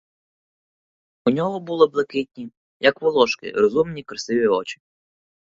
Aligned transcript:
У 1.25 1.29
нього 1.31 1.59
були 1.59 1.87
блакитні, 1.87 2.51
як 2.79 3.01
волошки, 3.01 3.51
розумні, 3.51 4.03
красиві 4.03 4.47
очі. 4.47 4.81